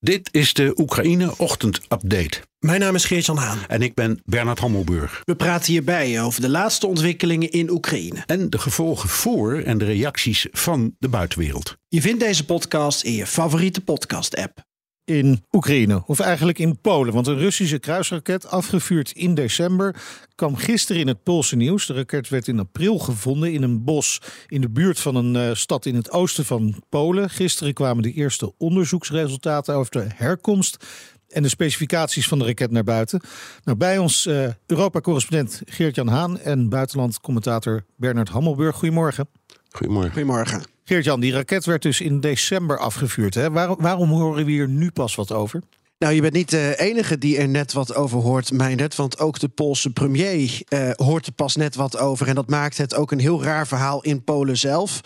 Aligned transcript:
Dit 0.00 0.28
is 0.32 0.54
de 0.54 0.72
Oekraïne 0.76 1.32
Ochtend 1.36 1.80
Update. 1.88 2.40
Mijn 2.58 2.80
naam 2.80 2.94
is 2.94 3.04
Geert-Jan 3.04 3.36
Haan. 3.36 3.58
En 3.68 3.82
ik 3.82 3.94
ben 3.94 4.20
Bernard 4.24 4.58
Hammelburg. 4.58 5.22
We 5.24 5.36
praten 5.36 5.72
hierbij 5.72 6.22
over 6.22 6.40
de 6.40 6.48
laatste 6.48 6.86
ontwikkelingen 6.86 7.50
in 7.50 7.70
Oekraïne. 7.70 8.22
En 8.26 8.50
de 8.50 8.58
gevolgen 8.58 9.08
voor 9.08 9.58
en 9.58 9.78
de 9.78 9.84
reacties 9.84 10.46
van 10.50 10.94
de 10.98 11.08
buitenwereld. 11.08 11.76
Je 11.88 12.00
vindt 12.00 12.20
deze 12.20 12.44
podcast 12.44 13.02
in 13.02 13.12
je 13.12 13.26
favoriete 13.26 13.80
podcast-app 13.80 14.66
in 15.08 15.44
Oekraïne, 15.52 16.02
of 16.06 16.20
eigenlijk 16.20 16.58
in 16.58 16.80
Polen. 16.80 17.14
Want 17.14 17.26
een 17.26 17.38
Russische 17.38 17.78
kruisraket, 17.78 18.50
afgevuurd 18.50 19.10
in 19.10 19.34
december, 19.34 19.96
kwam 20.34 20.56
gisteren 20.56 21.00
in 21.00 21.08
het 21.08 21.22
Poolse 21.22 21.56
nieuws. 21.56 21.86
De 21.86 21.94
raket 21.94 22.28
werd 22.28 22.48
in 22.48 22.58
april 22.58 22.98
gevonden 22.98 23.52
in 23.52 23.62
een 23.62 23.84
bos 23.84 24.20
in 24.46 24.60
de 24.60 24.68
buurt 24.68 25.00
van 25.00 25.14
een 25.14 25.34
uh, 25.34 25.54
stad 25.54 25.86
in 25.86 25.94
het 25.94 26.10
oosten 26.10 26.44
van 26.44 26.82
Polen. 26.88 27.30
Gisteren 27.30 27.74
kwamen 27.74 28.02
de 28.02 28.12
eerste 28.12 28.52
onderzoeksresultaten 28.58 29.74
over 29.74 29.90
de 29.90 30.06
herkomst 30.14 30.86
en 31.28 31.42
de 31.42 31.48
specificaties 31.48 32.28
van 32.28 32.38
de 32.38 32.44
raket 32.44 32.70
naar 32.70 32.84
buiten. 32.84 33.20
Nou, 33.64 33.78
bij 33.78 33.98
ons 33.98 34.26
uh, 34.26 34.48
Europa-correspondent 34.66 35.62
Geert-Jan 35.64 36.08
Haan 36.08 36.38
en 36.38 36.68
buitenlandcommentator 36.68 37.84
Bernard 37.96 38.28
Hammelburg. 38.28 38.76
Goedemorgen. 38.76 39.28
Goedemorgen. 39.70 40.12
Goedemorgen. 40.12 40.77
Geert-Jan, 40.88 41.20
die 41.20 41.32
raket 41.32 41.64
werd 41.64 41.82
dus 41.82 42.00
in 42.00 42.20
december 42.20 42.78
afgevuurd. 42.78 43.34
Hè? 43.34 43.50
Waarom, 43.50 43.76
waarom 43.80 44.10
horen 44.10 44.44
we 44.44 44.50
hier 44.50 44.68
nu 44.68 44.90
pas 44.90 45.14
wat 45.14 45.32
over? 45.32 45.62
Nou, 45.98 46.14
je 46.14 46.20
bent 46.20 46.32
niet 46.32 46.50
de 46.50 46.74
enige 46.78 47.18
die 47.18 47.38
er 47.38 47.48
net 47.48 47.72
wat 47.72 47.94
over 47.94 48.18
hoort, 48.18 48.50
net, 48.52 48.96
Want 48.96 49.18
ook 49.18 49.38
de 49.38 49.48
Poolse 49.48 49.90
premier 49.90 50.62
uh, 50.68 50.90
hoort 50.94 51.26
er 51.26 51.32
pas 51.32 51.56
net 51.56 51.74
wat 51.74 51.98
over. 51.98 52.28
En 52.28 52.34
dat 52.34 52.48
maakt 52.48 52.78
het 52.78 52.94
ook 52.94 53.12
een 53.12 53.18
heel 53.18 53.42
raar 53.42 53.66
verhaal 53.66 54.02
in 54.02 54.24
Polen 54.24 54.56
zelf. 54.56 55.00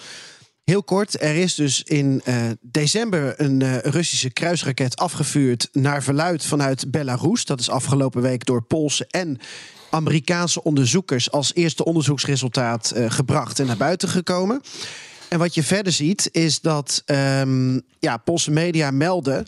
Heel 0.65 0.83
kort, 0.83 1.23
er 1.23 1.35
is 1.35 1.55
dus 1.55 1.83
in 1.83 2.23
uh, 2.29 2.37
december 2.61 3.41
een 3.41 3.61
uh, 3.61 3.79
Russische 3.79 4.31
kruisraket 4.31 4.97
afgevuurd 4.97 5.69
naar 5.73 6.03
verluid 6.03 6.45
vanuit 6.45 6.91
Belarus. 6.91 7.45
Dat 7.45 7.61
is 7.61 7.71
afgelopen 7.71 8.23
week 8.23 8.45
door 8.45 8.63
Poolse 8.63 9.07
en 9.07 9.39
Amerikaanse 9.91 10.63
onderzoekers 10.63 11.31
als 11.31 11.55
eerste 11.55 11.85
onderzoeksresultaat 11.85 12.93
gebracht 13.09 13.59
en 13.59 13.67
naar 13.67 13.77
buiten 13.77 14.09
gekomen. 14.09 14.61
En 15.33 15.39
wat 15.39 15.55
je 15.55 15.63
verder 15.63 15.93
ziet 15.93 16.29
is 16.33 16.61
dat 16.61 17.03
um, 17.07 17.83
ja, 17.99 18.17
Poolse 18.17 18.51
media 18.51 18.91
melden 18.91 19.47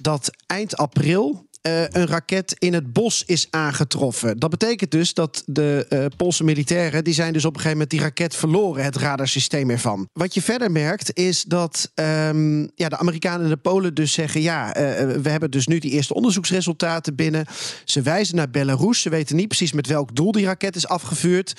dat 0.00 0.30
eind 0.46 0.76
april 0.76 1.46
uh, 1.62 1.80
een 1.82 2.06
raket 2.06 2.54
in 2.58 2.74
het 2.74 2.92
bos 2.92 3.22
is 3.26 3.46
aangetroffen. 3.50 4.38
Dat 4.38 4.50
betekent 4.50 4.90
dus 4.90 5.14
dat 5.14 5.42
de 5.46 5.86
uh, 5.88 6.04
Poolse 6.16 6.44
militairen... 6.44 7.04
die 7.04 7.14
zijn 7.14 7.32
dus 7.32 7.44
op 7.44 7.54
een 7.54 7.60
gegeven 7.60 7.78
moment 7.78 7.90
die 7.90 8.00
raket 8.00 8.36
verloren... 8.36 8.84
het 8.84 8.96
radarsysteem 8.96 9.70
ervan. 9.70 10.08
Wat 10.12 10.34
je 10.34 10.42
verder 10.42 10.70
merkt 10.70 11.16
is 11.18 11.42
dat 11.42 11.92
um, 11.94 12.70
ja, 12.74 12.88
de 12.88 12.98
Amerikanen 12.98 13.42
en 13.42 13.48
de 13.48 13.56
Polen 13.56 13.94
dus 13.94 14.12
zeggen... 14.12 14.40
ja, 14.40 14.66
uh, 14.66 15.16
we 15.22 15.30
hebben 15.30 15.50
dus 15.50 15.66
nu 15.66 15.78
die 15.78 15.90
eerste 15.90 16.14
onderzoeksresultaten 16.14 17.14
binnen. 17.14 17.46
Ze 17.84 18.02
wijzen 18.02 18.36
naar 18.36 18.50
Belarus. 18.50 19.00
Ze 19.00 19.10
weten 19.10 19.36
niet 19.36 19.48
precies 19.48 19.72
met 19.72 19.86
welk 19.86 20.16
doel 20.16 20.32
die 20.32 20.44
raket 20.44 20.76
is 20.76 20.88
afgevuurd. 20.88 21.52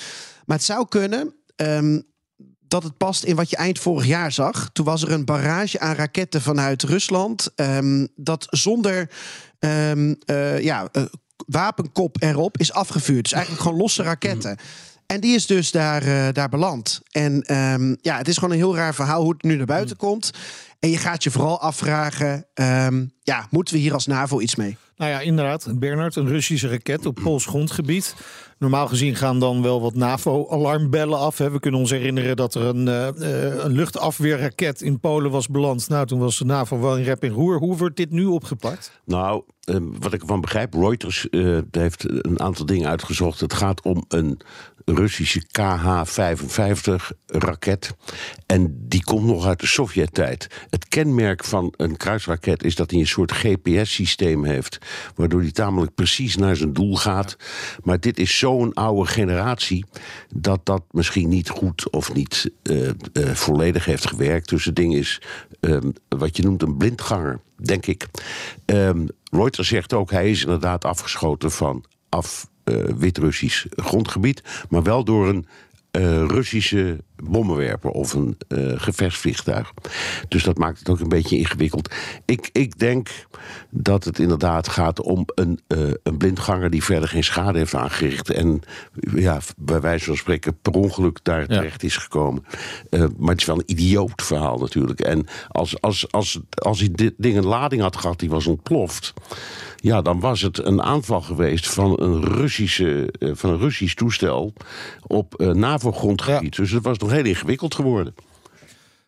Maar 0.45 0.57
het 0.57 0.65
zou 0.65 0.87
kunnen... 0.87 1.33
Um, 1.55 2.03
dat 2.75 2.83
het 2.83 2.97
past 2.97 3.23
in 3.23 3.35
wat 3.35 3.49
je 3.49 3.55
eind 3.55 3.79
vorig 3.79 4.05
jaar 4.05 4.31
zag. 4.31 4.69
Toen 4.73 4.85
was 4.85 5.01
er 5.01 5.11
een 5.11 5.25
barrage 5.25 5.79
aan 5.79 5.95
raketten 5.95 6.41
vanuit 6.41 6.83
Rusland. 6.83 7.51
Um, 7.55 8.07
dat 8.15 8.47
zonder 8.49 9.09
um, 9.59 10.15
uh, 10.25 10.61
ja, 10.61 10.87
uh, 10.91 11.03
wapenkop 11.45 12.15
erop 12.19 12.57
is 12.57 12.73
afgevuurd. 12.73 13.23
Dus 13.23 13.31
eigenlijk 13.31 13.63
gewoon 13.63 13.77
losse 13.77 14.03
raketten. 14.03 14.57
En 15.05 15.19
die 15.19 15.35
is 15.35 15.45
dus 15.45 15.71
daar, 15.71 16.07
uh, 16.07 16.27
daar 16.31 16.49
beland. 16.49 17.01
En 17.11 17.55
um, 17.55 17.97
ja, 18.01 18.17
het 18.17 18.27
is 18.27 18.35
gewoon 18.35 18.51
een 18.51 18.57
heel 18.57 18.75
raar 18.75 18.95
verhaal 18.95 19.21
hoe 19.21 19.33
het 19.33 19.43
nu 19.43 19.55
naar 19.55 19.65
buiten 19.65 19.97
komt. 19.97 20.31
En 20.79 20.89
je 20.89 20.97
gaat 20.97 21.23
je 21.23 21.31
vooral 21.31 21.61
afvragen: 21.61 22.45
ja, 23.21 23.47
moeten 23.49 23.73
we 23.73 23.79
hier 23.79 23.93
als 23.93 24.05
NAVO 24.05 24.39
iets 24.39 24.55
mee? 24.55 24.77
Nou 24.97 25.11
ja, 25.11 25.19
inderdaad. 25.19 25.79
Bernard, 25.79 26.15
een 26.15 26.27
Russische 26.27 26.69
raket 26.69 27.05
op 27.05 27.19
Pools 27.23 27.45
grondgebied. 27.45 28.15
Normaal 28.57 28.87
gezien 28.87 29.15
gaan 29.15 29.39
dan 29.39 29.61
wel 29.61 29.81
wat 29.81 29.95
NAVO-alarmbellen 29.95 31.19
af. 31.19 31.37
We 31.37 31.59
kunnen 31.59 31.79
ons 31.79 31.91
herinneren 31.91 32.35
dat 32.35 32.55
er 32.55 32.61
een, 32.61 32.87
uh, 32.87 33.07
een 33.63 33.71
luchtafweerraket 33.71 34.81
in 34.81 34.99
Polen 34.99 35.31
was 35.31 35.47
beland. 35.47 35.89
Nou, 35.89 36.05
toen 36.05 36.19
was 36.19 36.37
de 36.37 36.45
NAVO 36.45 36.79
wel 36.79 36.97
in 36.97 37.03
rep 37.03 37.23
en 37.23 37.29
roer. 37.29 37.57
Hoe 37.57 37.77
wordt 37.77 37.97
dit 37.97 38.11
nu 38.11 38.25
opgepakt? 38.25 39.01
Nou, 39.05 39.43
uh, 39.69 39.77
wat 39.99 40.13
ik 40.13 40.21
ervan 40.21 40.41
begrijp, 40.41 40.73
Reuters 40.73 41.27
uh, 41.31 41.57
heeft 41.71 42.25
een 42.25 42.39
aantal 42.39 42.65
dingen 42.65 42.89
uitgezocht. 42.89 43.39
Het 43.39 43.53
gaat 43.53 43.81
om 43.81 44.05
een 44.07 44.41
Russische 44.85 45.45
KH-55-raket. 45.59 47.95
En 48.45 48.87
die 48.87 49.03
komt 49.03 49.25
nog 49.25 49.45
uit 49.45 49.59
de 49.59 49.67
Sovjet-tijd. 49.67 50.47
Het 50.69 50.87
kenmerk 50.87 51.43
van 51.43 51.73
een 51.77 51.97
kruisraket 51.97 52.63
is 52.63 52.75
dat 52.75 52.91
hij 52.91 52.99
een 52.99 53.07
soort 53.07 53.31
GPS-systeem 53.31 54.45
heeft. 54.45 54.77
Waardoor 55.15 55.41
hij 55.41 55.51
tamelijk 55.51 55.95
precies 55.95 56.35
naar 56.35 56.55
zijn 56.55 56.73
doel 56.73 56.95
gaat. 56.95 57.35
Maar 57.83 57.99
dit 57.99 58.19
is 58.19 58.37
zo'n 58.45 58.73
oude 58.73 59.09
generatie. 59.09 59.85
dat 60.35 60.65
dat 60.65 60.83
misschien 60.91 61.29
niet 61.29 61.49
goed 61.49 61.89
of 61.89 62.13
niet 62.13 62.51
uh, 62.63 62.87
uh, 62.87 63.29
volledig 63.33 63.85
heeft 63.85 64.07
gewerkt. 64.07 64.49
Dus 64.49 64.65
het 64.65 64.75
ding 64.75 64.95
is 64.95 65.21
um, 65.59 65.93
wat 66.09 66.37
je 66.37 66.43
noemt 66.43 66.61
een 66.61 66.77
blindganger, 66.77 67.39
denk 67.55 67.85
ik. 67.85 68.07
Um, 68.65 69.07
Reuters 69.31 69.67
zegt 69.67 69.93
ook, 69.93 70.11
hij 70.11 70.29
is 70.29 70.41
inderdaad 70.43 70.85
afgeschoten 70.85 71.51
van 71.51 71.83
af 72.09 72.49
uh, 72.65 72.83
Wit-Russisch 72.97 73.65
grondgebied, 73.69 74.43
maar 74.69 74.83
wel 74.83 75.03
door 75.03 75.27
een 75.27 75.47
Russische 76.27 77.03
bommenwerper 77.23 77.89
of 77.89 78.13
een 78.13 78.37
uh, 78.47 78.73
gevechtsvliegtuig. 78.75 79.73
Dus 80.27 80.43
dat 80.43 80.57
maakt 80.57 80.79
het 80.79 80.89
ook 80.89 80.99
een 80.99 81.09
beetje 81.09 81.37
ingewikkeld. 81.37 81.93
Ik, 82.25 82.49
ik 82.51 82.79
denk 82.79 83.09
dat 83.69 84.03
het 84.03 84.19
inderdaad 84.19 84.67
gaat 84.67 85.01
om 85.01 85.25
een, 85.35 85.59
uh, 85.67 85.91
een 86.03 86.17
blindganger 86.17 86.69
die 86.69 86.83
verder 86.83 87.09
geen 87.09 87.23
schade 87.23 87.57
heeft 87.57 87.75
aangericht. 87.75 88.29
En 88.29 88.61
ja, 89.15 89.39
bij 89.57 89.81
wijze 89.81 90.05
van 90.05 90.17
spreken 90.17 90.57
per 90.61 90.73
ongeluk 90.73 91.19
daar 91.23 91.47
terecht 91.47 91.83
is 91.83 91.97
gekomen. 91.97 92.45
Uh, 92.89 93.05
maar 93.17 93.29
het 93.29 93.39
is 93.39 93.45
wel 93.45 93.57
een 93.57 93.71
idioot 93.71 94.21
verhaal 94.21 94.57
natuurlijk. 94.57 94.99
En 94.99 95.25
als, 95.47 95.81
als, 95.81 96.11
als, 96.11 96.39
als 96.49 96.79
hij 96.79 96.89
dit 96.91 97.13
ding 97.17 97.37
een 97.37 97.45
lading 97.45 97.81
had 97.81 97.97
gehad 97.97 98.19
die 98.19 98.29
was 98.29 98.47
ontploft. 98.47 99.13
Ja, 99.75 100.01
dan 100.01 100.19
was 100.19 100.41
het 100.41 100.65
een 100.65 100.81
aanval 100.81 101.21
geweest 101.21 101.69
van 101.69 102.01
een, 102.01 102.23
Russische, 102.23 103.13
van 103.19 103.49
een 103.49 103.59
Russisch 103.59 103.93
toestel 103.93 104.53
op 105.07 105.51
NAVO-grondgebied. 105.53 106.55
Ja. 106.55 106.61
Dus 106.61 106.71
het 106.71 106.83
was 106.83 106.97
heel 107.09 107.25
ingewikkeld 107.25 107.75
geworden. 107.75 108.15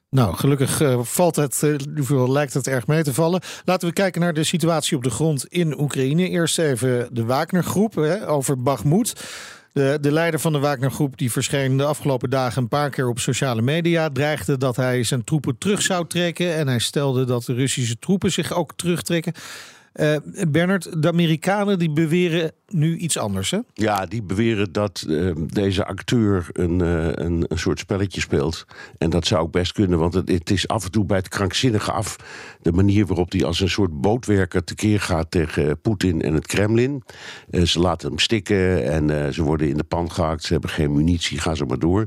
Nou, 0.10 0.36
gelukkig 0.36 0.82
uh, 0.82 1.00
valt 1.04 1.36
het, 1.36 1.62
uh, 1.64 2.30
lijkt 2.30 2.54
het 2.54 2.68
erg 2.68 2.88
mee 2.88 3.04
te 3.04 3.14
vallen. 3.14 3.42
Laten 3.66 3.88
we 3.88 3.94
kijken 3.94 4.22
naar 4.22 4.34
de 4.34 4.44
situatie 4.44 4.98
op 4.98 5.04
de 5.04 5.10
grond 5.10 5.46
in 5.48 5.80
Oekraïne. 5.80 6.30
Eerst 6.30 6.60
even 6.60 7.10
de 7.12 7.26
Wagner-groep 7.26 7.98
over 8.28 8.62
Bakhmut. 8.62 9.14
De, 9.74 9.98
de, 10.02 10.12
leider 10.12 10.40
van 10.40 10.54
de 10.54 10.60
Wagner-groep 10.60 11.18
die 11.18 11.32
verscheen 11.32 11.78
de 11.78 11.86
afgelopen 11.86 12.30
dagen 12.30 12.62
een 12.62 12.68
paar 12.68 12.90
keer 12.90 13.08
op 13.08 13.20
sociale 13.20 13.62
media. 13.62 14.10
Dreigde 14.10 14.58
dat 14.58 14.76
hij 14.76 15.04
zijn 15.04 15.24
troepen 15.24 15.58
terug 15.58 15.82
zou 15.82 16.08
trekken. 16.08 16.56
En 16.56 16.68
hij 16.68 16.80
stelde 16.80 17.26
dat 17.26 17.46
de 17.46 17.54
Russische 17.54 18.00
troepen 18.00 18.32
zich 18.32 18.54
ook 18.54 18.74
terugtrekken. 18.76 19.34
Uh, 20.00 20.16
Bernard, 20.48 21.02
de 21.02 21.08
Amerikanen 21.08 21.80
die 21.80 21.92
beweren 21.92 22.52
nu 22.68 22.98
iets 22.98 23.18
anders, 23.18 23.52
hè? 23.52 23.60
Ja, 23.74 24.06
die 24.06 24.24
beweren 24.24 24.72
dat 24.72 25.06
uh, 25.08 25.32
deze 25.36 25.86
acteur 25.86 26.48
een, 26.52 26.80
uh, 26.80 27.06
een, 27.06 27.46
een, 27.48 27.60
soort 27.60 27.80
spelletje 27.80 28.22
speelt. 28.22 28.66
En 28.98 29.10
dat 29.10 29.26
zou 29.26 29.42
ook 29.42 29.52
best 29.52 29.72
kunnen, 29.72 30.00
want 30.00 30.14
het, 30.14 30.30
het, 30.30 30.50
is 30.50 30.68
af 30.68 30.86
en 30.86 30.92
toe 30.92 31.06
bij 31.06 31.18
het 31.18 31.28
krankzinnige 31.28 31.92
af... 31.92 32.16
de 32.68 32.74
manier 32.74 33.06
waarop 33.06 33.32
hij 33.32 33.46
als 33.46 33.60
een 33.60 33.70
soort 33.70 34.02
bootwerker 34.02 34.64
tekeer 34.64 35.00
gaat 35.00 35.32
tegen 35.32 35.82
Poetin 35.82 36.22
en 36.22 36.34
het 36.34 36.48
Kremlin. 36.48 37.04
ze 37.64 37.80
laten 37.80 38.10
hem 38.10 38.20
stikken 38.20 38.92
en 38.92 39.34
ze 39.34 39.44
worden 39.44 39.70
in 39.70 39.78
de 39.78 39.84
pan 39.84 40.12
gehakt. 40.12 40.44
Ze 40.44 40.52
hebben 40.52 40.70
geen 40.70 40.94
munitie, 40.94 41.40
ga 41.40 41.56
zo 41.56 41.66
maar 41.66 41.80
door. 41.80 42.06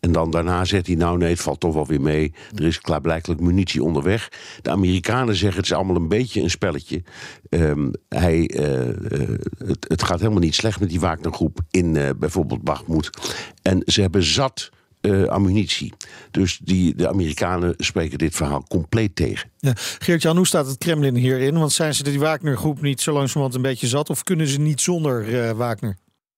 En 0.00 0.12
dan 0.12 0.30
daarna 0.30 0.64
zegt 0.64 0.86
hij, 0.86 0.96
nou 0.96 1.18
nee, 1.18 1.30
het 1.30 1.40
valt 1.40 1.60
toch 1.60 1.74
wel 1.74 1.86
weer 1.86 2.00
mee. 2.00 2.32
Er 2.54 2.64
is 2.64 2.80
klaarblijkelijk 2.80 3.40
munitie 3.40 3.82
onderweg. 3.82 4.28
De 4.62 4.70
Amerikanen 4.70 5.36
zeggen, 5.36 5.56
het 5.56 5.70
is 5.70 5.76
allemaal 5.76 5.96
een 5.96 6.08
beetje 6.08 6.42
een 6.42 6.50
spelletje... 6.50 7.02
Um, 7.48 7.90
hij, 8.08 8.50
uh, 8.54 8.60
het, 9.58 9.86
het, 9.88 10.02
gaat 10.02 10.20
helemaal 10.20 10.40
niet 10.40 10.54
slecht 10.54 10.80
met 10.80 10.88
die 10.88 11.00
Wagnergroep 11.00 11.58
in 11.70 12.16
bijvoorbeeld 12.18 12.62
Bakhmut. 12.62 13.10
En 13.62 13.82
ze 13.86 14.00
hebben 14.00 14.22
zat 14.22 14.70
ammunitie. 15.28 15.92
Dus 16.30 16.60
die, 16.62 16.94
de 16.94 17.08
Amerikanen 17.08 17.74
spreken 17.78 18.18
dit 18.18 18.34
verhaal 18.34 18.64
compleet 18.68 19.16
tegen. 19.16 19.50
Ja. 19.58 19.72
Geert-Jan, 19.98 20.36
hoe 20.36 20.46
staat 20.46 20.66
het 20.66 20.78
Kremlin 20.78 21.14
hierin? 21.14 21.58
Want 21.58 21.72
zijn 21.72 21.94
ze 21.94 22.02
die 22.02 22.18
Wagnergroep 22.18 22.80
niet 22.80 23.00
zo 23.00 23.12
langzamerhand 23.12 23.54
een 23.54 23.62
beetje 23.62 23.86
zat? 23.86 24.10
Of 24.10 24.22
kunnen 24.22 24.46
ze 24.46 24.60
niet 24.60 24.80
zonder 24.80 25.56
Wagner? 25.56 25.96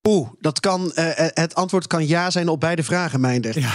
Oeh, 0.09 0.29
dat 0.41 0.61
kan, 0.61 0.91
het 0.95 1.55
antwoord 1.55 1.87
kan 1.87 2.07
ja 2.07 2.31
zijn 2.31 2.49
op 2.49 2.61
beide 2.61 2.83
vragen, 2.83 3.21
Mijnder. 3.21 3.59
Ja. 3.61 3.73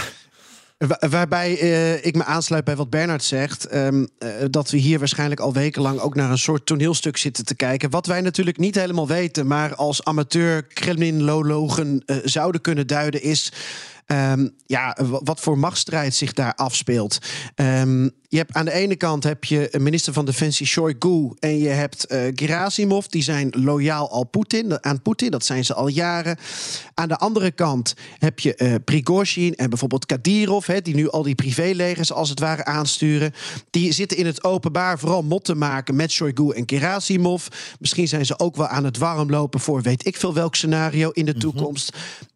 waarbij 1.08 1.62
uh, 1.62 2.04
ik 2.04 2.16
me 2.16 2.24
aansluit 2.24 2.64
bij 2.64 2.76
wat 2.76 2.90
Bernard 2.90 3.24
zegt. 3.24 3.74
Um, 3.74 4.08
uh, 4.18 4.28
dat 4.50 4.70
we 4.70 4.76
hier 4.76 4.98
waarschijnlijk 4.98 5.40
al 5.40 5.52
wekenlang 5.52 5.98
ook 5.98 6.14
naar 6.14 6.30
een 6.30 6.38
soort 6.38 6.66
toneelstuk 6.66 7.16
zitten 7.16 7.44
te 7.44 7.54
kijken. 7.54 7.90
Wat 7.90 8.06
wij 8.06 8.20
natuurlijk 8.20 8.58
niet 8.58 8.74
helemaal 8.74 9.06
weten, 9.06 9.46
maar 9.46 9.74
als 9.74 10.04
amateur 10.04 10.62
Kremlin-lologen 10.62 12.02
uh, 12.06 12.16
zouden 12.24 12.60
kunnen 12.60 12.86
duiden, 12.86 13.22
is 13.22 13.52
Um, 14.12 14.54
ja, 14.66 14.96
wat 15.22 15.40
voor 15.40 15.58
machtsstrijd 15.58 16.14
zich 16.14 16.32
daar 16.32 16.54
afspeelt. 16.54 17.18
Um, 17.54 18.10
je 18.28 18.36
hebt 18.36 18.54
aan 18.54 18.64
de 18.64 18.72
ene 18.72 18.96
kant 18.96 19.24
heb 19.24 19.44
je 19.44 19.68
minister 19.78 20.12
van 20.12 20.24
Defensie 20.24 20.66
Shoigu 20.66 21.32
en 21.38 21.58
je 21.58 21.68
hebt 21.68 22.12
uh, 22.12 22.20
Gerasimov. 22.34 23.06
Die 23.06 23.22
zijn 23.22 23.54
loyaal 23.56 24.10
al 24.10 24.24
Putin, 24.24 24.84
aan 24.84 25.02
Poetin. 25.02 25.30
Dat 25.30 25.44
zijn 25.44 25.64
ze 25.64 25.74
al 25.74 25.88
jaren. 25.88 26.36
Aan 26.94 27.08
de 27.08 27.16
andere 27.16 27.50
kant 27.50 27.94
heb 28.18 28.38
je 28.38 28.54
uh, 28.56 28.74
Prigozhin 28.84 29.54
en 29.54 29.68
bijvoorbeeld 29.68 30.06
Kadyrov, 30.06 30.66
hè, 30.66 30.80
die 30.80 30.94
nu 30.94 31.10
al 31.10 31.22
die 31.22 31.34
privélegers 31.34 32.12
als 32.12 32.28
het 32.28 32.40
ware 32.40 32.64
aansturen. 32.64 33.32
Die 33.70 33.92
zitten 33.92 34.18
in 34.18 34.26
het 34.26 34.44
openbaar 34.44 34.98
vooral 34.98 35.22
mot 35.22 35.44
te 35.44 35.54
maken 35.54 35.96
met 35.96 36.10
Shoigu 36.10 36.50
en 36.50 36.62
Gerasimov. 36.66 37.46
Misschien 37.78 38.08
zijn 38.08 38.26
ze 38.26 38.38
ook 38.38 38.56
wel 38.56 38.66
aan 38.66 38.84
het 38.84 38.98
warmlopen 38.98 39.60
voor 39.60 39.82
weet 39.82 40.06
ik 40.06 40.16
veel 40.16 40.34
welk 40.34 40.54
scenario 40.54 41.10
in 41.10 41.24
de 41.24 41.34
mm 41.34 41.40
-hmm. 41.40 41.76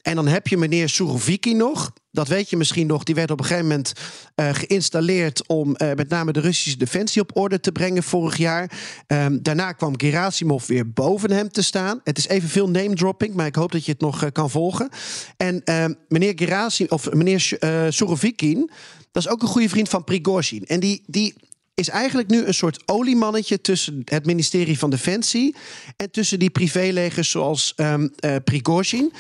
En 0.04 0.14
dan 0.14 0.26
heb 0.26 0.46
je 0.46 0.56
meneer 0.56 0.88
Suroviki 0.88 1.54
nog. 1.54 1.92
Dat 2.10 2.28
weet 2.28 2.50
je 2.50 2.56
misschien 2.56 2.86
nog. 2.86 3.02
Die 3.02 3.14
werd 3.14 3.30
op 3.30 3.38
een 3.38 3.44
gegeven 3.44 3.68
moment 3.68 3.92
uh, 4.36 4.54
geïnstalleerd 4.54 5.46
om 5.46 5.68
uh, 5.68 5.92
met 5.92 6.08
name 6.08 6.32
de 6.32 6.40
Russische 6.40 6.78
defensie 6.78 7.22
op 7.22 7.36
orde 7.36 7.60
te 7.60 7.72
brengen 7.72 8.02
vorig 8.02 8.36
jaar. 8.36 8.70
Um, 9.06 9.42
daarna 9.42 9.72
kwam 9.72 10.00
Gerasimov 10.00 10.66
weer 10.66 10.92
boven 10.92 11.30
hem 11.30 11.48
te 11.48 11.62
staan. 11.62 12.00
Het 12.04 12.18
is 12.18 12.28
even 12.28 12.48
veel 12.48 12.70
name 12.70 12.94
dropping, 12.94 13.34
maar 13.34 13.46
ik 13.46 13.54
hoop 13.54 13.72
dat 13.72 13.84
je 13.84 13.92
het 13.92 14.00
nog 14.00 14.24
uh, 14.24 14.30
kan 14.32 14.50
volgen. 14.50 14.88
En 15.36 15.74
um, 15.82 15.96
meneer 16.08 16.32
Gerasimov, 16.36 16.92
of 16.92 17.12
meneer 17.12 17.40
Surovikin, 17.88 18.70
dat 19.12 19.22
is 19.24 19.28
ook 19.28 19.42
een 19.42 19.48
goede 19.48 19.68
vriend 19.68 19.88
van 19.88 20.04
Prigozhin. 20.04 20.64
En 20.64 20.80
die, 20.80 21.02
die 21.06 21.34
is 21.74 21.88
eigenlijk 21.88 22.28
nu 22.28 22.44
een 22.44 22.54
soort 22.54 22.82
oliemannetje 22.86 23.60
tussen 23.60 24.02
het 24.04 24.26
ministerie 24.26 24.78
van 24.78 24.90
Defensie 24.90 25.54
en 25.96 26.10
tussen 26.10 26.38
die 26.38 26.50
privélegers 26.50 27.30
zoals 27.30 27.72
um, 27.76 28.12
uh, 28.20 28.36
Prigozhin. 28.44 29.12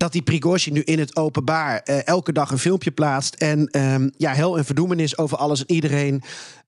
Dat 0.00 0.12
die 0.12 0.22
Prigozhin 0.22 0.72
nu 0.72 0.80
in 0.80 0.98
het 0.98 1.16
openbaar 1.16 1.82
uh, 1.84 2.06
elke 2.06 2.32
dag 2.32 2.50
een 2.50 2.58
filmpje 2.58 2.90
plaatst 2.90 3.34
en 3.34 3.78
um, 3.78 4.10
ja, 4.16 4.32
hel 4.32 4.58
en 4.58 4.64
verdoemenis 4.64 5.18
over 5.18 5.36
alles 5.36 5.60
en 5.60 5.74
iedereen 5.74 6.22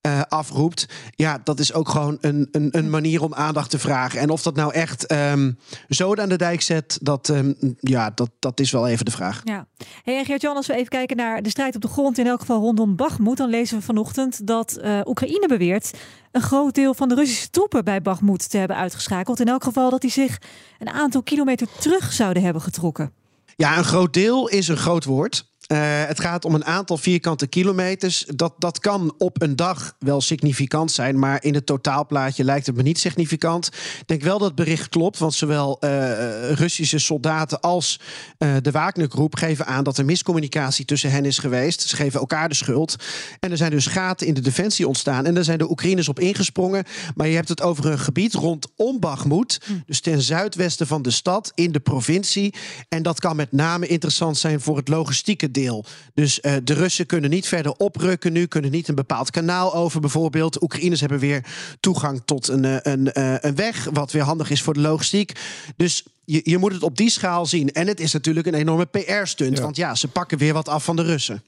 uh, 0.07 0.21
afroept. 0.29 0.89
Ja, 1.11 1.41
dat 1.45 1.59
is 1.59 1.73
ook 1.73 1.89
gewoon 1.89 2.19
een, 2.21 2.49
een, 2.51 2.69
een, 2.71 2.91
manier 2.91 3.23
om 3.23 3.35
aandacht 3.35 3.71
te 3.71 3.79
vragen. 3.79 4.21
En 4.21 4.31
of 4.31 4.43
dat 4.43 4.55
nou 4.55 4.73
echt 4.73 5.13
um, 5.13 5.59
zoden 5.89 6.25
aan 6.25 6.29
de 6.29 6.37
dijk 6.37 6.61
zet, 6.61 6.99
dat, 7.03 7.29
um, 7.29 7.57
ja, 7.81 8.11
dat, 8.15 8.31
dat 8.39 8.61
is 8.61 8.71
wel 8.71 8.89
even 8.89 9.05
de 9.05 9.11
vraag. 9.11 9.41
Ja. 9.45 9.67
Hey, 10.03 10.25
Geert-Jan, 10.25 10.57
als 10.57 10.67
we 10.67 10.75
even 10.75 10.89
kijken 10.89 11.17
naar 11.17 11.43
de 11.43 11.51
strijd 11.51 11.75
op 11.75 11.83
de 11.83 11.89
grond, 11.89 12.19
in 12.19 12.27
elk 12.27 12.41
geval 12.41 12.61
rondom 12.61 12.97
Bagmoed, 12.97 13.37
dan 13.37 13.51
lezen 13.51 13.79
we 13.79 13.85
vanochtend 13.85 14.47
dat 14.47 14.79
uh, 14.83 15.01
Oekraïne 15.05 15.49
beweert 15.49 15.91
een 16.33 16.43
groot 16.43 16.75
deel 16.75 16.95
van 16.95 17.09
de 17.09 17.15
Russische 17.15 17.51
troepen 17.51 17.85
bij 17.85 18.03
Bagmoed 18.03 18.51
te 18.51 18.59
hebben 18.59 18.77
uitgeschakeld. 18.77 19.41
In 19.41 19.49
elk 19.49 19.65
geval 19.65 19.91
dat 19.91 20.01
die 20.01 20.11
zich 20.11 20.39
een 20.79 20.91
aantal 20.91 21.23
kilometer 21.23 21.67
terug 21.79 22.13
zouden 22.13 22.43
hebben 22.43 22.63
getrokken. 22.63 23.22
Ja, 23.57 23.79
een 23.79 23.85
groot 23.85 24.13
deel 24.13 24.49
is 24.49 24.69
een 24.69 24.77
groot 24.77 25.05
woord. 25.05 25.52
Uh, 25.73 25.79
het 26.07 26.21
gaat 26.21 26.45
om 26.45 26.55
een 26.55 26.65
aantal 26.65 26.97
vierkante 26.97 27.47
kilometers. 27.47 28.25
Dat, 28.35 28.55
dat 28.59 28.79
kan 28.79 29.15
op 29.19 29.43
een 29.43 29.57
dag 29.57 29.97
wel 29.99 30.21
significant 30.21 30.93
zijn, 30.93 31.19
maar 31.19 31.45
in 31.45 31.55
het 31.55 31.67
totaalplaatje 31.67 32.45
lijkt 32.45 32.67
het 32.67 32.77
me 32.77 32.83
niet 32.83 32.99
significant. 32.99 33.67
Ik 33.67 34.07
denk 34.07 34.23
wel 34.23 34.39
dat 34.39 34.47
het 34.47 34.57
bericht 34.57 34.89
klopt, 34.89 35.19
want 35.19 35.35
zowel 35.35 35.79
uh, 35.81 36.53
Russische 36.53 36.99
soldaten 36.99 37.61
als 37.61 38.01
uh, 38.39 38.55
de 38.63 38.71
Wagner-groep 38.71 39.35
geven 39.35 39.67
aan 39.67 39.85
dat 39.85 39.99
er 39.99 40.05
miscommunicatie 40.05 40.85
tussen 40.85 41.11
hen 41.11 41.25
is 41.25 41.39
geweest. 41.39 41.81
Ze 41.81 41.97
geven 41.97 42.21
elkaar 42.21 42.49
de 42.49 42.55
schuld. 42.55 42.97
En 43.41 43.51
er 43.51 43.57
zijn 43.57 43.71
dus 43.71 43.87
gaten 43.87 44.27
in 44.27 44.35
de 44.35 44.41
defensie 44.41 44.87
ontstaan. 44.87 45.27
En 45.27 45.35
daar 45.35 45.45
zijn 45.45 45.59
de 45.59 45.71
Oekraïners 45.71 46.09
op 46.09 46.21
ingesprongen. 46.21 46.85
Maar 47.15 47.29
je 47.29 47.35
hebt 47.35 47.49
het 47.49 47.63
over 47.63 47.87
een 47.87 47.99
gebied 47.99 48.35
rondom 48.35 49.01
Bakhmut, 49.01 49.61
hm. 49.65 49.73
dus 49.87 50.01
ten 50.01 50.23
zuidwesten 50.23 50.87
van 50.87 51.03
de 51.03 51.11
stad, 51.11 51.53
in 51.55 51.73
de 51.73 51.81
provincie. 51.81 52.55
En 52.89 53.03
dat 53.03 53.21
kan 53.21 53.37
met 53.37 53.53
name 53.53 53.87
interessant 53.87 54.39
zijn 54.39 54.61
voor 54.61 54.77
het 54.77 54.89
logistieke 54.89 55.51
deel. 55.53 55.85
Dus 56.15 56.39
uh, 56.43 56.53
de 56.65 56.75
Russen 56.75 57.07
kunnen 57.07 57.31
niet 57.31 57.49
verder 57.49 57.73
oprukken 57.73 58.33
nu, 58.33 58.47
kunnen 58.47 58.71
niet 58.71 58.89
een 58.89 58.95
bepaald 58.95 59.31
kanaal 59.31 59.75
over 59.75 60.01
bijvoorbeeld. 60.01 60.63
Oekraïners 60.63 61.01
hebben 61.01 61.19
weer 61.19 61.45
toegang 61.81 62.23
tot 62.25 62.49
een, 62.49 62.91
een, 62.91 63.11
een 63.47 63.55
weg, 63.55 63.89
wat 63.93 64.13
weer 64.13 64.23
handig 64.23 64.51
is 64.51 64.63
voor 64.63 64.75
de 64.75 64.81
logistiek. 64.81 65.33
Dus 65.77 66.05
je, 66.25 66.41
je 66.45 66.59
moet 66.59 66.73
het 66.73 66.83
op 66.83 66.97
die 66.97 67.11
schaal 67.11 67.47
zien. 67.47 67.73
En 67.73 67.87
het 67.87 68.01
is 68.01 68.13
natuurlijk 68.13 68.47
een 68.47 68.55
enorme 68.55 68.85
PR-stunt, 68.87 69.57
ja. 69.57 69.63
want 69.63 69.77
ja, 69.77 69.95
ze 69.95 70.09
pakken 70.09 70.39
weer 70.39 70.53
wat 70.53 70.69
af 70.69 70.85
van 70.85 70.97
de 70.97 71.03
Russen. 71.03 71.43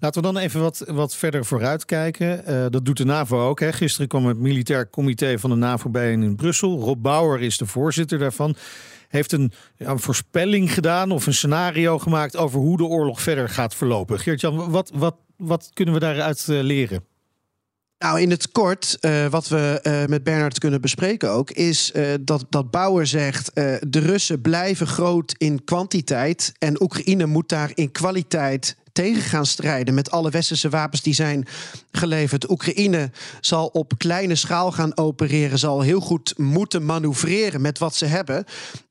Laten 0.00 0.22
we 0.22 0.32
dan 0.32 0.42
even 0.42 0.60
wat, 0.60 0.84
wat 0.86 1.16
verder 1.16 1.44
vooruit 1.44 1.84
kijken. 1.84 2.42
Uh, 2.48 2.66
dat 2.70 2.84
doet 2.84 2.96
de 2.96 3.04
NAVO 3.04 3.48
ook. 3.48 3.60
Hè. 3.60 3.72
Gisteren 3.72 4.08
kwam 4.08 4.26
het 4.26 4.38
militair 4.38 4.90
comité 4.90 5.38
van 5.38 5.50
de 5.50 5.56
NAVO 5.56 5.90
bij 5.90 6.12
in 6.12 6.36
Brussel. 6.36 6.80
Rob 6.80 7.02
Bauer 7.02 7.40
is 7.40 7.58
de 7.58 7.66
voorzitter 7.66 8.18
daarvan 8.18 8.56
heeft 9.10 9.32
een, 9.32 9.52
voorspelling 9.78 10.74
gedaan 10.74 11.10
of 11.10 11.26
een 11.26 11.34
scenario 11.34 11.98
gemaakt 11.98 12.36
over 12.36 12.60
hoe 12.60 12.76
de 12.76 12.84
oorlog 12.84 13.22
verder 13.22 13.48
gaat 13.48 13.74
verlopen. 13.74 14.18
Geert-Jan, 14.18 14.70
wat, 14.70 14.90
wat, 14.94 15.16
wat 15.36 15.70
kunnen 15.72 15.94
we 15.94 16.00
daaruit 16.00 16.46
uh, 16.50 16.60
leren? 16.62 17.04
Nou, 17.98 18.20
in 18.20 18.30
het 18.30 18.50
kort, 18.50 18.98
uh, 19.00 19.26
wat 19.26 19.48
we 19.48 19.80
uh, 19.82 20.04
met 20.06 20.24
Bernard 20.24 20.58
kunnen 20.58 20.80
bespreken 20.80 21.30
ook, 21.30 21.50
is 21.50 21.92
dat, 22.20 22.46
dat 22.48 22.70
Bauer 22.70 23.06
zegt: 23.06 23.54
de 23.54 23.98
Russen 23.98 24.40
blijven 24.40 24.86
groot 24.86 25.34
in 25.38 25.64
kwantiteit 25.64 26.52
en 26.58 26.82
Oekraïne 26.82 27.26
moet 27.26 27.48
daar 27.48 27.70
in 27.74 27.90
kwaliteit 27.90 28.76
tegen 28.92 29.22
gaan 29.22 29.46
strijden 29.46 29.94
met 29.94 30.10
alle 30.10 30.30
westerse 30.30 30.68
wapens 30.68 31.02
die 31.02 31.14
zijn 31.14 31.46
geleverd. 31.90 32.50
Oekraïne 32.50 33.10
zal 33.40 33.66
op 33.66 33.92
kleine 33.98 34.34
schaal 34.34 34.72
gaan 34.72 34.96
opereren, 34.96 35.58
zal 35.58 35.80
heel 35.80 36.00
goed 36.00 36.38
moeten 36.38 36.84
manoeuvreren 36.84 37.60
met 37.60 37.78
wat 37.78 37.94
ze 37.94 38.06
hebben. 38.06 38.44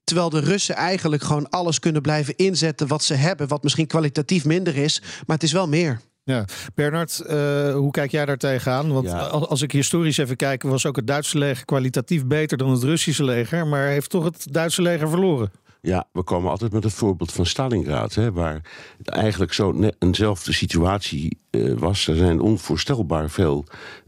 Terwijl 0.10 0.30
de 0.30 0.40
Russen 0.40 0.76
eigenlijk 0.76 1.24
gewoon 1.24 1.50
alles 1.50 1.80
kunnen 1.80 2.02
blijven 2.02 2.36
inzetten 2.36 2.88
wat 2.88 3.04
ze 3.04 3.14
hebben, 3.14 3.48
wat 3.48 3.64
misschien 3.64 3.88
kwalitatief 3.88 4.46
minder 4.46 4.78
is, 4.78 5.02
maar 5.02 5.36
het 5.36 5.44
is 5.44 5.52
wel 5.52 5.68
meer. 5.68 6.00
Ja, 6.24 6.46
Bernard, 6.76 7.24
uh, 7.28 7.74
hoe 7.74 7.92
kijk 7.92 8.12
jij 8.12 8.26
daar 8.26 8.38
tegenaan? 8.38 8.92
Want 8.94 9.08
ja. 9.08 9.20
als 9.28 9.62
ik 9.62 9.72
historisch 9.72 10.18
even 10.18 10.36
kijk, 10.36 10.64
was 10.64 10.86
ook 10.86 10.96
het 10.96 11.08
Duitse 11.08 11.38
leger 11.38 11.66
kwalitatief 11.66 12.26
beter 12.26 12.58
dan 12.58 12.72
het 12.72 12.84
Russische 12.84 13.24
leger, 13.24 13.68
maar 13.68 13.88
heeft 13.88 14.10
toch 14.10 14.24
het 14.24 14.48
Duitse 14.52 14.82
leger 14.82 15.10
verloren? 15.10 15.52
Ja, 15.82 16.08
we 16.12 16.24
komen 16.24 16.52
altijd 16.52 16.72
met 16.72 16.84
het 16.84 16.94
voorbeeld 16.94 17.32
van 17.32 17.46
Stalingrad, 17.46 18.14
hè, 18.14 18.32
waar 18.32 18.62
eigenlijk 19.04 19.54
zo 19.54 19.90
eenzelfde 20.00 20.54
situatie 20.54 21.40
uh, 21.52 21.78
was. 21.78 22.08
Er 22.08 22.16
zijn 22.16 22.40
onvoorstelbaar 22.40 23.30
veel 23.30 23.66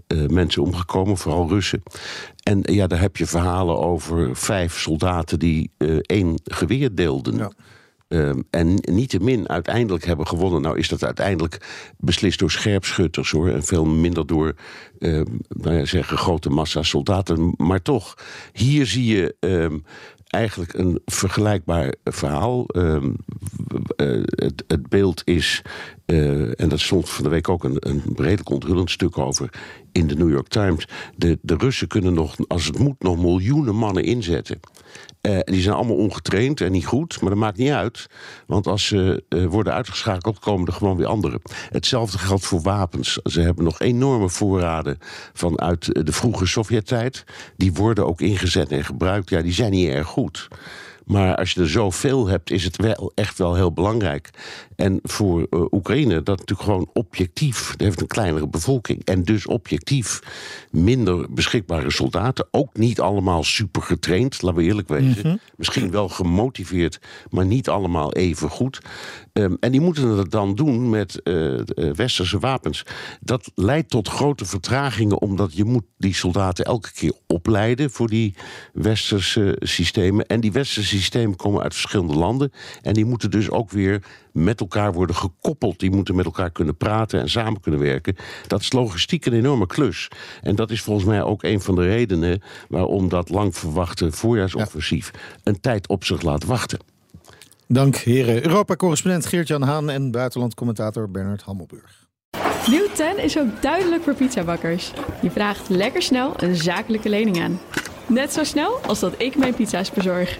uh, 0.08 0.28
mensen 0.28 0.64
omgekomen, 0.64 1.18
vooral 1.18 1.50
Russen. 1.50 1.82
En 2.52 2.74
ja, 2.74 2.88
daar 2.88 3.00
heb 3.00 3.18
je 3.18 3.26
verhalen 3.26 3.80
over 3.80 4.36
vijf 4.36 4.80
soldaten 4.80 5.40
die 5.40 5.72
uh, 5.78 5.98
één 6.02 6.40
geweer 6.44 6.96
deelden. 6.96 7.38
Ja. 7.38 7.52
Um, 8.08 8.44
en 8.50 8.76
niettemin 8.82 9.50
uiteindelijk 9.50 10.06
hebben 10.06 10.28
gewonnen. 10.28 10.62
Nou 10.62 10.78
is 10.78 10.88
dat 10.88 11.04
uiteindelijk 11.04 11.58
beslist 11.98 12.40
door 12.40 12.52
scherpschutters 12.52 13.32
hoor. 13.32 13.50
En 13.50 13.64
veel 13.64 13.86
minder 13.86 14.26
door 14.26 14.56
uh, 15.00 15.22
nou 15.50 15.76
ja, 15.76 15.86
zeggen, 15.86 16.18
grote 16.18 16.50
massa 16.50 16.84
soldaten. 16.84 17.54
Maar 17.58 17.82
toch, 17.82 18.18
hier 18.54 18.86
zie 18.86 19.06
je 19.06 19.36
um, 19.40 19.84
eigenlijk 20.28 20.74
een 20.74 21.02
vergelijkbaar 21.06 21.94
verhaal. 22.04 22.66
Um, 22.76 23.16
uh, 23.98 24.24
het, 24.26 24.64
het, 24.68 24.90
beeld 24.90 25.22
is, 25.26 25.62
en 26.56 26.70
dat 26.70 26.80
stond 26.80 27.10
van 27.10 27.24
de 27.24 27.30
week 27.30 27.50
ook 27.50 27.64
een, 27.64 27.78
een 27.80 28.04
redelijk 28.16 28.50
onthullend 28.50 28.92
stuk 28.92 29.18
over 29.18 29.50
in 29.92 30.08
de 30.08 30.16
New 30.16 30.30
York 30.30 30.48
Times. 30.48 30.88
De, 31.16 31.40
de 31.42 31.56
Russen 31.58 31.88
kunnen 31.88 32.14
nog, 32.14 32.36
als 32.48 32.66
het 32.66 32.80
moet, 32.80 33.04
nog 33.04 33.18
miljoenen 33.18 33.76
mannen 33.76 34.04
inzetten. 34.04 34.60
Uh, 35.22 35.40
die 35.44 35.62
zijn 35.62 35.76
allemaal 35.76 35.96
ongetraind 35.96 36.62
en 36.62 36.72
niet 36.72 36.86
goed, 36.86 37.22
maar 37.22 37.30
dat 37.30 37.40
maakt 37.40 37.58
niet 37.58 37.72
uit. 37.72 38.08
Want 38.48 38.68
als 38.68 38.86
ze 38.86 39.24
uh, 39.30 39.46
worden 39.46 39.74
uitgeschakeld, 39.74 40.40
komen 40.40 40.68
er 40.68 40.74
gewoon 40.74 40.98
weer 40.98 41.06
anderen. 41.06 41.42
Hetzelfde 41.70 42.18
geldt 42.18 42.46
voor 42.46 42.62
wapens. 42.62 43.20
Ze 43.24 43.42
hebben 43.42 43.64
nog 43.64 43.80
enorme 43.80 44.30
voorraden 44.30 44.98
vanuit 45.34 46.06
de 46.06 46.12
vroege 46.12 46.46
Sovjet-tijd. 46.46 47.24
Die 47.58 47.74
worden 47.74 48.08
ook 48.08 48.22
ingezet 48.22 48.72
en 48.72 48.86
gebruikt. 48.86 49.30
Ja, 49.30 49.42
die 49.42 49.54
zijn 49.54 49.72
niet 49.72 49.88
erg 49.88 50.08
goed. 50.08 50.48
Maar 51.06 51.36
als 51.36 51.52
je 51.52 51.62
er 51.62 51.70
zoveel 51.70 52.28
hebt, 52.28 52.52
is 52.52 52.64
het 52.64 52.76
wel 52.76 53.12
echt 53.16 53.38
wel 53.38 53.56
heel 53.56 53.74
belangrijk. 53.74 54.30
En 54.82 55.00
voor 55.04 55.48
uh, 55.50 55.66
Oekraïne, 55.72 56.24
dat 56.24 56.40
natuurlijk 56.40 56.70
gewoon 56.70 56.90
objectief, 56.94 57.70
dat 57.72 57.82
heeft 57.82 58.02
een 58.02 58.08
kleinere 58.08 58.48
bevolking. 58.48 59.06
En 59.06 59.24
dus 59.24 59.48
objectief 59.48 60.20
minder 60.72 61.34
beschikbare 61.34 61.92
soldaten. 61.92 62.48
Ook 62.52 62.78
niet 62.78 63.00
allemaal 63.00 63.44
super 63.44 63.82
getraind, 63.82 64.42
laten 64.42 64.60
we 64.60 64.66
eerlijk 64.66 64.88
wezen. 64.88 65.08
Mm 65.08 65.30
-hmm. 65.30 65.40
Misschien 65.56 65.92
wel 65.92 66.10
gemotiveerd, 66.10 67.00
maar 67.30 67.46
niet 67.46 67.70
allemaal 67.70 68.14
even 68.14 68.50
goed. 68.50 68.82
Um, 69.34 69.58
en 69.60 69.72
die 69.72 69.82
moeten 69.82 70.08
het 70.08 70.32
dan 70.32 70.56
doen 70.56 70.90
met 70.90 71.22
uh, 71.24 71.60
westerse 71.76 72.40
wapens. 72.40 72.86
Dat 73.20 73.52
leidt 73.56 73.90
tot 73.90 74.08
grote 74.08 74.46
vertragingen, 74.46 75.22
omdat 75.22 75.56
je 75.56 75.64
moet 75.64 75.86
die 75.98 76.16
soldaten 76.16 76.66
elke 76.66 76.92
keer 76.94 77.14
opleiden 77.28 77.92
voor 77.92 78.08
die 78.08 78.36
westerse 78.74 79.56
systemen. 79.60 80.26
En 80.26 80.40
die 80.40 80.52
westerse 80.52 80.96
systemen 80.96 81.36
komen 81.36 81.62
uit 81.62 81.74
verschillende 81.74 82.16
landen. 82.16 82.52
En 82.82 82.94
die 82.94 83.06
moeten 83.06 83.32
dus 83.32 83.50
ook 83.50 83.72
weer 83.72 84.04
met 84.34 84.60
elkaar 84.60 84.71
elkaar 84.74 84.94
worden 84.94 85.16
gekoppeld. 85.16 85.80
Die 85.80 85.92
moeten 85.92 86.16
met 86.16 86.26
elkaar 86.26 86.52
kunnen 86.52 86.78
praten 86.78 87.20
en 87.20 87.30
samen 87.30 87.62
kunnen 87.62 87.80
werken. 87.80 88.16
Dat 88.48 88.62
is 88.62 88.72
logistiek 88.72 89.26
een 89.26 89.34
enorme 89.34 89.68
klus. 89.68 90.08
En 90.42 90.56
dat 90.56 90.72
is 90.72 90.82
volgens 90.82 91.06
mij 91.06 91.24
ook 91.24 91.44
een 91.44 91.62
van 91.62 91.76
de 91.76 91.84
redenen 91.84 92.42
waarom 92.70 93.10
dat 93.10 93.30
lang 93.30 93.58
verwachte 93.58 94.12
voorjaarsoffensief 94.12 95.12
een 95.44 95.60
tijd 95.60 95.88
op 95.88 96.04
zich 96.04 96.22
laat 96.22 96.44
wachten. 96.44 96.80
Dank 97.68 97.96
heren. 97.96 98.46
Europa-correspondent 98.46 99.26
Geert-Jan 99.26 99.62
Haan 99.62 99.90
en 99.90 100.12
buitenlandcommentator 100.12 101.12
Bernard 101.12 101.42
Hammelburg. 101.42 102.08
Nieuw 102.68 102.88
10 102.94 103.18
is 103.18 103.38
ook 103.38 103.62
duidelijk 103.62 104.04
voor 104.04 104.16
pizzabakkers. 104.16 104.92
Je 105.22 105.32
vraagt 105.32 105.70
lekker 105.70 106.02
snel 106.02 106.34
een 106.44 106.56
zakelijke 106.56 107.10
lening 107.10 107.42
aan. 107.42 107.60
Net 108.08 108.34
zo 108.34 108.44
snel 108.44 108.80
als 108.88 109.00
dat 109.00 109.14
ik 109.18 109.36
mijn 109.36 109.54
pizza's 109.54 109.92
bezorg. 109.92 110.40